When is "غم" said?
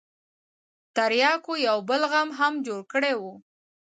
2.11-2.29